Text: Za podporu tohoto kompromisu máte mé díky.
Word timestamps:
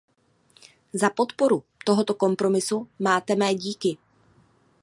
Za 0.93 1.09
podporu 1.09 1.63
tohoto 1.85 2.13
kompromisu 2.13 2.89
máte 2.99 3.35
mé 3.35 3.53
díky. 3.55 3.97